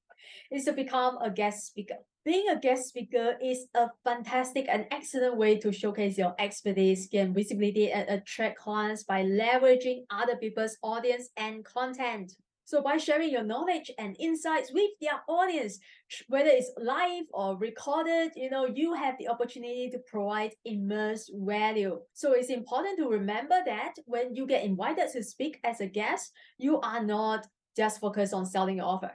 Is 0.50 0.64
to 0.64 0.72
become 0.72 1.18
a 1.22 1.30
guest 1.30 1.66
speaker. 1.66 1.96
Being 2.24 2.48
a 2.48 2.58
guest 2.58 2.88
speaker 2.88 3.36
is 3.42 3.66
a 3.74 3.88
fantastic 4.02 4.66
and 4.70 4.86
excellent 4.90 5.36
way 5.36 5.58
to 5.58 5.72
showcase 5.72 6.16
your 6.16 6.34
expertise, 6.38 7.06
gain 7.06 7.34
visibility, 7.34 7.92
and 7.92 8.08
attract 8.08 8.58
clients 8.58 9.04
by 9.04 9.24
leveraging 9.24 10.04
other 10.10 10.36
people's 10.36 10.78
audience 10.82 11.28
and 11.36 11.64
content. 11.64 12.32
So 12.66 12.80
by 12.80 12.96
sharing 12.96 13.30
your 13.30 13.44
knowledge 13.44 13.90
and 13.98 14.16
insights 14.18 14.72
with 14.72 14.90
their 15.00 15.20
audience, 15.28 15.78
whether 16.28 16.48
it's 16.48 16.72
live 16.78 17.24
or 17.30 17.58
recorded, 17.58 18.32
you 18.36 18.48
know, 18.48 18.64
you 18.64 18.94
have 18.94 19.16
the 19.18 19.28
opportunity 19.28 19.90
to 19.90 19.98
provide 20.10 20.54
immense 20.64 21.30
value. 21.32 22.00
So 22.14 22.32
it's 22.32 22.48
important 22.48 22.96
to 22.98 23.08
remember 23.08 23.60
that 23.66 23.92
when 24.06 24.34
you 24.34 24.46
get 24.46 24.64
invited 24.64 25.12
to 25.12 25.22
speak 25.22 25.60
as 25.62 25.82
a 25.82 25.86
guest, 25.86 26.32
you 26.56 26.80
are 26.80 27.04
not 27.04 27.46
just 27.76 28.00
focused 28.00 28.32
on 28.32 28.46
selling 28.46 28.78
your 28.78 28.86
offer. 28.86 29.12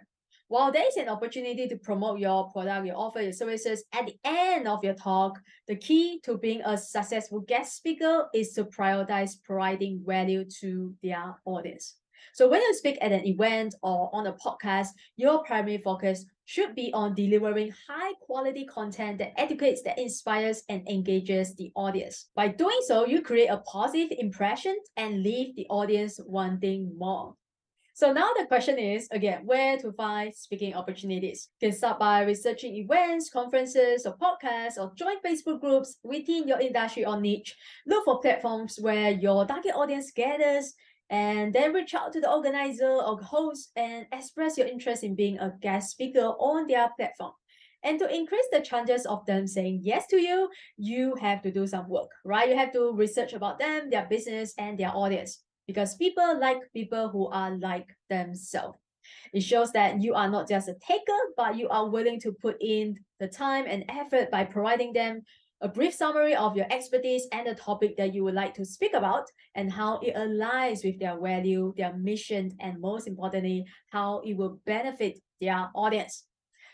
While 0.49 0.71
there 0.71 0.87
is 0.87 0.97
an 0.97 1.09
opportunity 1.09 1.67
to 1.67 1.75
promote 1.75 2.17
your 2.17 2.49
product, 2.49 2.87
your 2.87 2.97
offer, 2.97 3.21
your 3.21 3.33
services 3.33 3.83
at 3.93 4.07
the 4.07 4.15
end 4.23 4.67
of 4.67 4.83
your 4.83 4.95
talk, 4.95 5.39
the 5.67 5.75
key 5.75 6.19
to 6.23 6.39
being 6.39 6.63
a 6.65 6.75
successful 6.75 7.41
guest 7.41 7.77
speaker 7.77 8.25
is 8.33 8.53
to 8.53 8.63
prioritize 8.63 9.33
providing 9.43 10.01
value 10.03 10.43
to 10.61 10.95
their 11.03 11.35
audience. 11.45 11.97
So 12.33 12.49
when 12.49 12.63
you 12.63 12.73
speak 12.73 12.97
at 12.99 13.11
an 13.11 13.27
event 13.27 13.75
or 13.83 14.09
on 14.11 14.25
a 14.25 14.33
podcast, 14.33 14.87
your 15.17 15.43
primary 15.43 15.77
focus 15.77 16.25
should 16.45 16.73
be 16.73 16.91
on 16.93 17.13
delivering 17.13 17.71
high 17.87 18.13
quality 18.19 18.65
content 18.65 19.19
that 19.19 19.39
educates, 19.39 19.83
that 19.83 19.99
inspires, 19.99 20.63
and 20.67 20.81
engages 20.89 21.53
the 21.57 21.71
audience. 21.75 22.29
By 22.35 22.47
doing 22.47 22.79
so, 22.87 23.05
you 23.05 23.21
create 23.21 23.49
a 23.49 23.57
positive 23.71 24.17
impression 24.17 24.75
and 24.97 25.21
leave 25.21 25.55
the 25.55 25.67
audience 25.69 26.19
wanting 26.25 26.91
more. 26.97 27.35
So 27.99 28.13
now 28.13 28.29
the 28.39 28.45
question 28.45 28.79
is, 28.79 29.09
again, 29.11 29.41
where 29.43 29.77
to 29.79 29.91
find 29.91 30.33
speaking 30.33 30.73
opportunities? 30.73 31.49
You 31.59 31.67
can 31.67 31.77
start 31.77 31.99
by 31.99 32.21
researching 32.21 32.73
events, 32.75 33.29
conferences, 33.29 34.05
or 34.05 34.15
podcasts, 34.15 34.77
or 34.77 34.93
join 34.95 35.19
Facebook 35.19 35.59
groups 35.59 35.97
within 36.01 36.47
your 36.47 36.61
industry 36.61 37.03
or 37.03 37.19
niche. 37.19 37.57
Look 37.85 38.05
for 38.05 38.21
platforms 38.21 38.79
where 38.79 39.11
your 39.11 39.45
target 39.45 39.75
audience 39.75 40.13
gathers, 40.15 40.75
and 41.09 41.51
then 41.51 41.73
reach 41.73 41.93
out 41.93 42.13
to 42.13 42.21
the 42.21 42.31
organizer 42.31 42.87
or 42.87 43.21
host 43.21 43.71
and 43.75 44.05
express 44.13 44.57
your 44.57 44.67
interest 44.67 45.03
in 45.03 45.13
being 45.13 45.37
a 45.39 45.53
guest 45.59 45.91
speaker 45.91 46.27
on 46.39 46.67
their 46.67 46.89
platform. 46.95 47.33
And 47.83 47.99
to 47.99 48.07
increase 48.07 48.47
the 48.53 48.61
chances 48.61 49.05
of 49.07 49.25
them 49.25 49.45
saying 49.45 49.81
yes 49.83 50.07
to 50.07 50.21
you, 50.21 50.47
you 50.77 51.15
have 51.19 51.41
to 51.41 51.51
do 51.51 51.67
some 51.67 51.89
work, 51.89 52.11
right? 52.23 52.47
You 52.47 52.55
have 52.55 52.71
to 52.71 52.93
research 52.93 53.33
about 53.33 53.59
them, 53.59 53.89
their 53.89 54.07
business, 54.09 54.53
and 54.57 54.77
their 54.77 54.95
audience 54.95 55.43
because 55.69 55.93
people 55.97 56.39
like 56.39 56.57
people 56.73 57.09
who 57.09 57.27
are 57.27 57.51
like 57.51 57.95
themselves. 58.09 58.79
It 59.33 59.41
shows 59.41 59.71
that 59.73 60.01
you 60.01 60.15
are 60.15 60.27
not 60.27 60.49
just 60.49 60.67
a 60.67 60.75
taker, 60.81 61.19
but 61.37 61.55
you 61.55 61.69
are 61.69 61.87
willing 61.87 62.19
to 62.21 62.31
put 62.31 62.57
in 62.59 62.97
the 63.19 63.27
time 63.27 63.65
and 63.67 63.85
effort 63.87 64.31
by 64.31 64.45
providing 64.45 64.93
them 64.93 65.21
a 65.61 65.67
brief 65.67 65.93
summary 65.93 66.35
of 66.35 66.57
your 66.57 66.65
expertise 66.71 67.27
and 67.31 67.45
the 67.45 67.53
topic 67.53 67.97
that 67.97 68.15
you 68.15 68.23
would 68.23 68.33
like 68.33 68.55
to 68.55 68.65
speak 68.65 68.95
about 68.95 69.25
and 69.53 69.71
how 69.71 69.99
it 69.99 70.15
aligns 70.15 70.83
with 70.83 70.99
their 70.99 71.19
value, 71.21 71.71
their 71.77 71.93
mission, 71.93 72.51
and 72.59 72.81
most 72.81 73.07
importantly, 73.07 73.63
how 73.91 74.21
it 74.25 74.33
will 74.33 74.59
benefit 74.65 75.19
their 75.39 75.69
audience. 75.75 76.23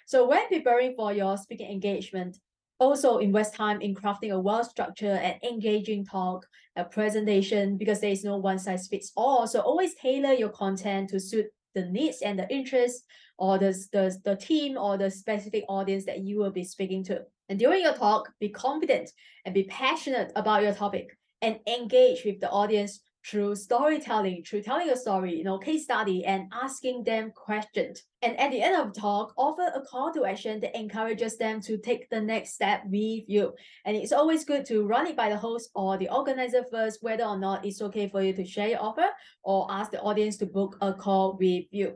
So 0.06 0.26
when 0.26 0.48
preparing 0.48 0.96
for 0.96 1.12
your 1.12 1.36
speaking 1.36 1.70
engagement, 1.70 2.38
also 2.80 3.20
invest 3.20 3.56
time 3.56 3.82
in 3.82 3.96
crafting 3.96 4.32
a 4.32 4.40
well-structured 4.40 5.20
and 5.20 5.36
engaging 5.44 6.06
talk, 6.06 6.46
a 6.76 6.84
presentation, 6.84 7.78
because 7.78 8.02
there 8.02 8.12
is 8.12 8.24
no 8.24 8.38
one 8.38 8.60
size 8.60 8.88
fits 8.88 9.12
all. 9.16 9.48
So 9.48 9.62
always 9.62 9.96
tailor 9.96 10.34
your 10.34 10.50
content 10.50 11.10
to 11.10 11.20
suit 11.20 11.48
the 11.74 11.86
needs 11.86 12.22
and 12.22 12.40
the 12.40 12.52
interests 12.54 13.04
or 13.38 13.58
the, 13.58 13.72
the, 13.92 14.18
the 14.24 14.36
team 14.36 14.78
or 14.78 14.98
the 14.98 15.12
specific 15.12 15.66
audience 15.68 16.06
that 16.06 16.22
you 16.22 16.38
will 16.38 16.52
be 16.52 16.64
speaking 16.64 17.04
to. 17.06 17.22
And 17.50 17.60
during 17.60 17.84
your 17.84 17.94
talk, 17.94 18.32
be 18.40 18.50
confident 18.50 19.12
and 19.46 19.54
be 19.54 19.64
passionate 19.64 20.32
about 20.36 20.64
your 20.64 20.74
topic 20.74 21.18
and 21.42 21.60
engage 21.68 22.24
with 22.26 22.40
the 22.40 22.50
audience 22.50 23.02
through 23.30 23.56
storytelling, 23.56 24.44
through 24.44 24.62
telling 24.62 24.90
a 24.90 24.96
story, 24.96 25.36
you 25.36 25.44
know, 25.44 25.58
case 25.58 25.84
study, 25.84 26.24
and 26.26 26.52
asking 26.54 27.04
them 27.04 27.32
questions. 27.36 28.04
And 28.22 28.40
at 28.40 28.52
the 28.52 28.62
end 28.62 28.76
of 28.76 28.94
the 28.94 29.00
talk, 29.00 29.34
offer 29.38 29.72
a 29.74 29.82
call 29.82 30.14
to 30.14 30.26
action 30.26 30.60
that 30.62 30.78
encourages 30.78 31.38
them 31.38 31.60
to 31.62 31.78
take 31.78 32.10
the 32.10 32.22
next 32.22 32.54
step 32.54 32.84
with 32.86 33.24
you. 33.28 33.54
And 33.86 33.98
it's 33.98 34.12
always 34.12 34.46
good 34.46 34.66
to 34.68 34.86
run 34.86 35.08
it 35.08 35.16
by 35.16 35.30
the 35.30 35.38
host 35.38 35.70
or 35.74 35.98
the 35.98 36.10
organizer 36.10 36.64
first, 36.72 37.02
whether 37.02 37.24
or 37.24 37.38
not 37.38 37.66
it's 37.66 37.82
okay 37.82 38.08
for 38.08 38.22
you 38.22 38.34
to 38.34 38.46
share 38.46 38.70
your 38.70 38.82
offer 38.82 39.08
or 39.44 39.68
ask 39.70 39.92
the 39.92 40.02
audience 40.02 40.38
to 40.38 40.46
book 40.46 40.78
a 40.82 40.94
call 40.94 41.38
with 41.40 41.66
you. 41.72 41.96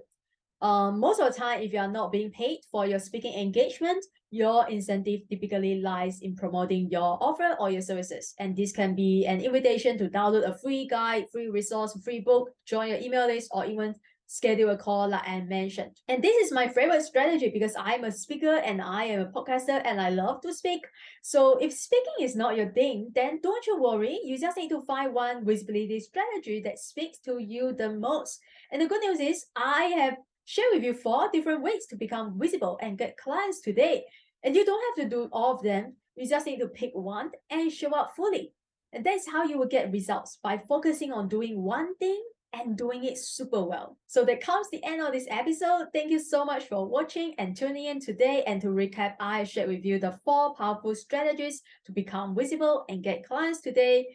Um, 0.62 1.00
most 1.00 1.20
of 1.20 1.32
the 1.32 1.40
time, 1.40 1.62
if 1.62 1.72
you 1.72 1.80
are 1.80 1.88
not 1.88 2.12
being 2.12 2.32
paid 2.32 2.60
for 2.72 2.86
your 2.86 3.00
speaking 3.00 3.34
engagement, 3.34 4.04
your 4.32 4.68
incentive 4.70 5.22
typically 5.30 5.82
lies 5.82 6.20
in 6.22 6.36
promoting 6.36 6.90
your 6.90 7.18
offer 7.22 7.56
or 7.60 7.72
your 7.72 7.82
services. 7.82 8.36
And 8.40 8.56
this 8.56 8.72
can 8.72 8.96
be 8.96 9.26
an 9.26 9.42
invitation 9.42 9.98
to 9.98 10.10
download 10.10 10.48
a 10.48 10.58
free 10.58 10.88
guide, 10.88 11.26
free 11.32 11.50
resource, 11.50 11.98
free 12.04 12.20
book, 12.20 12.50
join 12.66 12.90
your 12.90 13.00
email 13.00 13.28
list, 13.28 13.50
or 13.52 13.66
even 13.66 13.96
schedule 14.30 14.70
a 14.70 14.78
call 14.78 15.10
like 15.10 15.28
I 15.28 15.42
mentioned. 15.42 15.98
And 16.08 16.24
this 16.24 16.36
is 16.36 16.52
my 16.52 16.68
favorite 16.68 17.02
strategy 17.02 17.50
because 17.50 17.74
I'm 17.76 18.04
a 18.04 18.12
speaker 18.12 18.58
and 18.58 18.80
I 18.80 19.06
am 19.06 19.22
a 19.22 19.26
podcaster 19.26 19.82
and 19.84 20.00
I 20.00 20.12
love 20.12 20.42
to 20.42 20.54
speak. 20.54 20.86
So 21.24 21.58
if 21.58 21.74
speaking 21.74 22.14
is 22.22 22.36
not 22.36 22.56
your 22.56 22.72
thing, 22.72 23.10
then 23.16 23.40
don't 23.42 23.66
you 23.66 23.82
worry. 23.82 24.20
You 24.24 24.38
just 24.38 24.56
need 24.56 24.70
to 24.70 24.82
find 24.82 25.16
one 25.16 25.44
visibility 25.46 26.00
strategy 26.00 26.62
that 26.64 26.78
speaks 26.78 27.18
to 27.26 27.40
you 27.40 27.74
the 27.74 27.90
most. 27.90 28.40
And 28.72 28.84
the 28.84 28.88
good 28.88 29.02
news 29.02 29.20
is 29.20 29.48
I 29.56 29.86
have 29.98 30.18
share 30.50 30.66
with 30.74 30.84
you 30.84 30.96
four 30.96 31.30
different 31.32 31.62
ways 31.62 31.86
to 31.86 31.96
become 31.96 32.34
visible 32.40 32.80
and 32.82 32.98
get 32.98 33.16
clients 33.18 33.62
today. 33.62 34.04
And 34.44 34.56
you 34.56 34.66
don't 34.66 34.84
have 34.88 35.04
to 35.04 35.16
do 35.16 35.30
all 35.32 35.54
of 35.54 35.62
them. 35.62 35.94
You 36.16 36.28
just 36.28 36.48
need 36.48 36.58
to 36.58 36.68
pick 36.68 36.90
one 36.96 37.30
and 37.52 37.72
show 37.72 37.92
up 37.92 38.16
fully. 38.16 38.52
And 38.92 39.06
that's 39.06 39.30
how 39.30 39.44
you 39.44 39.60
will 39.60 39.68
get 39.68 39.92
results 39.92 40.40
by 40.42 40.58
focusing 40.68 41.12
on 41.14 41.28
doing 41.28 41.62
one 41.62 41.96
thing 41.98 42.20
and 42.54 42.76
doing 42.76 43.04
it 43.04 43.20
super 43.20 43.64
well. 43.64 44.00
So 44.08 44.26
that 44.26 44.42
comes 44.42 44.68
the 44.72 44.84
end 44.84 45.04
of 45.04 45.14
this 45.14 45.28
episode. 45.30 45.90
Thank 45.94 46.10
you 46.10 46.18
so 46.18 46.44
much 46.44 46.64
for 46.64 46.84
watching 46.88 47.36
and 47.38 47.56
tuning 47.56 47.86
in 47.86 48.00
today. 48.00 48.42
And 48.48 48.60
to 48.62 48.70
recap, 48.70 49.18
I 49.20 49.44
shared 49.44 49.70
with 49.70 49.86
you 49.86 50.00
the 50.00 50.18
four 50.26 50.56
powerful 50.56 50.96
strategies 50.96 51.62
to 51.86 51.92
become 51.92 52.36
visible 52.36 52.86
and 52.90 53.04
get 53.04 53.24
clients 53.24 53.62
today. 53.62 54.08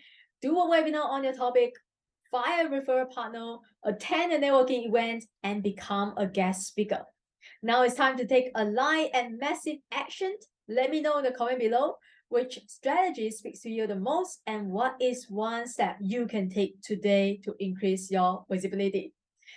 Do 0.43 0.59
a 0.59 0.69
webinar 0.69 1.05
on 1.05 1.23
your 1.23 1.33
topic, 1.33 1.75
find 2.35 2.67
a 2.67 2.81
referral 2.81 3.09
partner, 3.09 3.59
attend 3.85 4.33
a 4.33 4.39
networking 4.39 4.89
event, 4.89 5.25
and 5.45 5.63
become 5.63 6.15
a 6.17 6.27
guest 6.27 6.67
speaker. 6.67 7.05
Now 7.63 7.85
it's 7.85 7.95
time 7.95 8.17
to 8.17 8.27
take 8.27 8.51
a 8.57 8.65
light 8.65 9.11
and 9.15 9.39
massive 9.39 9.77
action. 9.93 10.35
Let 10.67 10.91
me 10.91 11.01
know 11.01 11.19
in 11.19 11.25
the 11.25 11.31
comment 11.31 11.61
below 11.61 11.95
which 12.31 12.59
strategy 12.67 13.31
speaks 13.31 13.61
to 13.61 13.71
you 13.71 13.87
the 13.87 13.95
most 13.95 14.41
and 14.49 14.71
what 14.71 14.97
is 15.01 15.27
one 15.29 15.69
step 15.69 15.97
you 16.01 16.27
can 16.27 16.51
take 16.51 16.83
today 16.83 17.41
to 17.45 17.55
increase 17.61 18.11
your 18.11 18.45
visibility. 18.51 19.13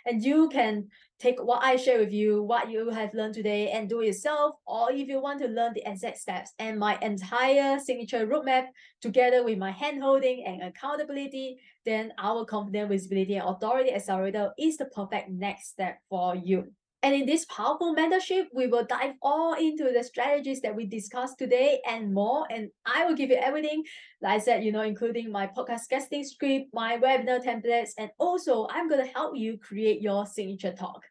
And 0.05 0.23
you 0.23 0.47
can 0.49 0.89
take 1.19 1.43
what 1.43 1.63
I 1.63 1.75
share 1.75 1.99
with 1.99 2.11
you, 2.11 2.43
what 2.43 2.69
you 2.69 2.89
have 2.89 3.13
learned 3.13 3.33
today, 3.33 3.71
and 3.71 3.89
do 3.89 4.01
it 4.01 4.07
yourself. 4.07 4.55
Or 4.65 4.91
if 4.91 5.07
you 5.07 5.19
want 5.19 5.39
to 5.41 5.47
learn 5.47 5.73
the 5.73 5.89
exact 5.89 6.19
steps 6.19 6.53
and 6.59 6.79
my 6.79 6.97
entire 7.01 7.79
signature 7.79 8.27
roadmap 8.27 8.67
together 9.01 9.43
with 9.43 9.57
my 9.57 9.71
hand 9.71 10.01
holding 10.01 10.45
and 10.45 10.63
accountability, 10.63 11.59
then 11.85 12.13
our 12.19 12.45
confident 12.45 12.89
visibility 12.89 13.35
and 13.35 13.47
authority 13.47 13.93
accelerator 13.93 14.51
is 14.59 14.77
the 14.77 14.85
perfect 14.85 15.29
next 15.29 15.69
step 15.69 15.99
for 16.09 16.35
you. 16.35 16.71
And 17.03 17.13
in 17.13 17.25
this 17.25 17.45
powerful 17.45 17.95
mentorship, 17.95 18.45
we 18.53 18.67
will 18.67 18.83
dive 18.83 19.13
all 19.21 19.53
into 19.53 19.91
the 19.93 20.03
strategies 20.03 20.61
that 20.61 20.75
we 20.75 20.85
discussed 20.85 21.37
today 21.37 21.79
and 21.87 22.13
more. 22.13 22.47
And 22.49 22.69
I 22.85 23.05
will 23.05 23.15
give 23.15 23.29
you 23.29 23.35
everything, 23.35 23.83
like 24.21 24.33
I 24.33 24.39
said, 24.39 24.63
you 24.63 24.71
know, 24.71 24.81
including 24.81 25.31
my 25.31 25.47
podcast 25.47 25.89
guesting 25.89 26.23
script, 26.23 26.73
my 26.73 26.97
webinar 26.97 27.43
templates, 27.43 27.91
and 27.99 28.09
also 28.17 28.67
I'm 28.71 28.89
going 28.89 29.05
to 29.05 29.13
help 29.13 29.37
you 29.37 29.57
create 29.59 30.01
your 30.01 30.25
signature 30.25 30.73
talk. 30.73 31.03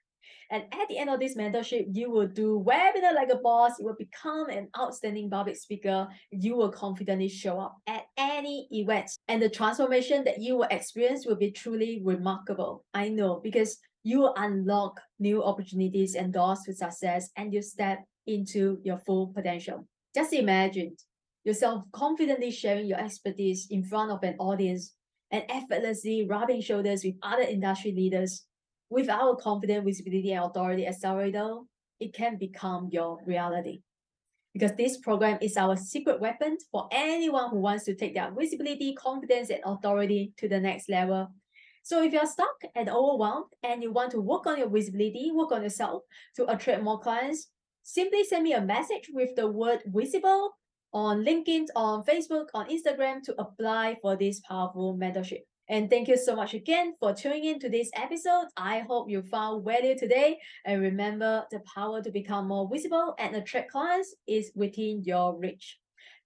And 0.51 0.63
at 0.73 0.89
the 0.89 0.99
end 0.99 1.11
of 1.11 1.19
this 1.19 1.37
mentorship, 1.37 1.87
you 1.93 2.11
will 2.11 2.29
do 2.29 2.65
webinar 2.65 3.15
like 3.15 3.31
a 3.31 3.37
boss. 3.37 3.73
You 3.79 3.87
will 3.87 3.97
become 3.99 4.49
an 4.49 4.69
outstanding 4.79 5.29
public 5.29 5.57
speaker. 5.57 6.09
You 6.31 6.57
will 6.57 6.71
confidently 6.71 7.29
show 7.29 7.59
up 7.59 7.77
at 7.87 8.05
any 8.17 8.69
event. 8.71 9.11
And 9.29 9.43
the 9.43 9.49
transformation 9.49 10.25
that 10.25 10.41
you 10.41 10.57
will 10.57 10.69
experience 10.71 11.27
will 11.27 11.37
be 11.37 11.51
truly 11.51 12.01
remarkable. 12.05 12.85
I 12.95 13.09
know 13.09 13.41
because 13.43 13.79
you 14.07 14.31
unlock 14.37 15.01
new 15.19 15.43
opportunities 15.43 16.15
and 16.15 16.33
doors 16.33 16.61
to 16.65 16.73
success 16.73 17.29
and 17.37 17.53
you 17.53 17.61
step 17.61 17.99
into 18.29 18.79
your 18.85 18.99
full 18.99 19.33
potential. 19.35 19.85
Just 20.15 20.33
imagine 20.33 20.95
yourself 21.43 21.83
confidently 21.91 22.53
sharing 22.53 22.87
your 22.87 23.01
expertise 23.01 23.67
in 23.69 23.83
front 23.83 24.13
of 24.13 24.23
an 24.23 24.37
audience 24.39 24.95
and 25.33 25.43
effortlessly 25.49 26.25
rubbing 26.25 26.61
shoulders 26.61 27.03
with 27.05 27.17
other 27.21 27.43
industry 27.43 27.91
leaders. 27.91 28.45
With 28.91 29.11
our 29.11 29.35
confident 29.35 29.85
visibility 29.85 30.31
and 30.31 30.45
authority 30.45 30.87
accelerator, 30.87 31.57
it 31.99 32.15
can 32.15 32.39
become 32.39 32.89
your 32.93 33.19
reality. 33.27 33.81
Because 34.55 34.77
this 34.77 34.99
program 34.99 35.39
is 35.43 35.57
our 35.57 35.77
secret 35.77 36.21
weapon 36.21 36.59
for 36.71 36.89
anyone 36.93 37.51
who 37.51 37.59
wants 37.59 37.85
to 37.87 37.97
take 37.97 38.15
their 38.15 38.31
visibility, 38.31 38.95
confidence, 38.95 39.51
and 39.51 39.63
authority 39.67 40.33
to 40.37 40.49
the 40.49 40.61
next 40.61 40.89
level 40.89 41.33
so 41.87 42.03
if 42.03 42.13
you're 42.13 42.27
stuck 42.27 42.63
and 42.75 42.89
overwhelmed 42.89 43.53
and 43.63 43.81
you 43.81 43.93
want 43.93 44.11
to 44.11 44.21
work 44.21 44.45
on 44.49 44.59
your 44.59 44.69
visibility, 44.69 45.31
work 45.33 45.53
on 45.53 45.63
yourself 45.63 46.03
to 46.35 46.45
attract 46.53 46.83
more 46.83 46.99
clients, 46.99 47.47
simply 47.85 48.25
send 48.25 48.43
me 48.43 48.55
a 48.55 48.61
message 48.61 49.09
with 49.13 49.37
the 49.37 49.47
word 49.47 49.85
visible 49.87 50.51
on 50.93 51.25
LinkedIn, 51.25 51.67
on 51.77 52.03
Facebook, 52.03 52.47
on 52.55 52.69
Instagram 52.69 53.23
to 53.23 53.41
apply 53.41 53.99
for 54.03 54.17
this 54.17 54.41
powerful 54.41 54.99
mentorship. 55.01 55.43
And 55.69 55.89
thank 55.89 56.09
you 56.09 56.17
so 56.17 56.35
much 56.35 56.55
again 56.55 56.95
for 56.99 57.15
tuning 57.15 57.45
in 57.45 57.61
to 57.61 57.69
this 57.69 57.89
episode. 57.95 58.47
I 58.57 58.81
hope 58.81 59.09
you 59.09 59.23
found 59.23 59.65
value 59.65 59.97
today. 59.97 60.41
And 60.65 60.83
remember, 60.83 61.47
the 61.53 61.61
power 61.73 62.03
to 62.03 62.11
become 62.11 62.49
more 62.49 62.69
visible 62.69 63.15
and 63.21 63.37
attract 63.37 63.71
clients 63.71 64.13
is 64.27 64.51
within 64.57 65.05
your 65.05 65.39
reach. 65.39 65.79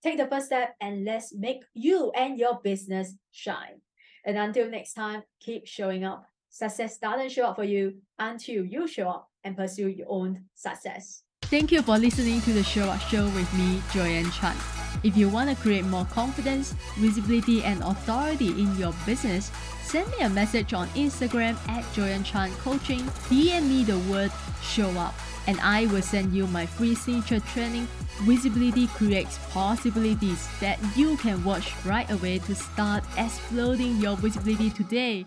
Take 0.02 0.16
the 0.16 0.26
first 0.26 0.46
step 0.46 0.74
and 0.80 1.04
let's 1.04 1.34
make 1.34 1.60
you 1.74 2.12
and 2.12 2.38
your 2.38 2.60
business 2.64 3.12
shine. 3.30 3.82
And 4.24 4.36
until 4.36 4.68
next 4.68 4.94
time, 4.94 5.22
keep 5.40 5.66
showing 5.66 6.04
up. 6.04 6.26
Success 6.50 6.98
doesn't 6.98 7.30
show 7.30 7.46
up 7.46 7.56
for 7.56 7.64
you 7.64 7.94
until 8.18 8.64
you 8.64 8.86
show 8.86 9.08
up 9.08 9.28
and 9.44 9.56
pursue 9.56 9.88
your 9.88 10.06
own 10.10 10.44
success. 10.54 11.22
Thank 11.42 11.72
you 11.72 11.82
for 11.82 11.98
listening 11.98 12.40
to 12.42 12.52
the 12.52 12.62
Show 12.62 12.84
Up 12.84 13.00
Show 13.00 13.24
with 13.30 13.52
me, 13.54 13.82
Joyan 13.90 14.32
Chan. 14.32 14.56
If 15.02 15.16
you 15.16 15.28
want 15.28 15.50
to 15.50 15.56
create 15.56 15.84
more 15.84 16.04
confidence, 16.04 16.74
visibility, 16.98 17.64
and 17.64 17.82
authority 17.82 18.50
in 18.50 18.76
your 18.76 18.92
business, 19.04 19.50
send 19.82 20.08
me 20.12 20.18
a 20.20 20.28
message 20.28 20.74
on 20.74 20.86
Instagram 20.90 21.56
at 21.68 21.82
Joyan 21.94 22.24
Chan 22.24 22.52
Coaching. 22.58 23.00
DM 23.30 23.68
me 23.68 23.82
the 23.82 23.98
word 24.10 24.30
show 24.62 24.90
up, 24.90 25.14
and 25.46 25.60
I 25.60 25.86
will 25.86 26.02
send 26.02 26.32
you 26.32 26.46
my 26.48 26.66
free 26.66 26.94
signature 26.94 27.40
training 27.40 27.88
Visibility 28.24 28.86
creates 28.88 29.38
possibilities 29.48 30.46
that 30.60 30.78
you 30.94 31.16
can 31.16 31.42
watch 31.42 31.72
right 31.86 32.10
away 32.10 32.38
to 32.40 32.54
start 32.54 33.02
exploding 33.16 33.96
your 33.96 34.14
visibility 34.16 34.68
today. 34.68 35.26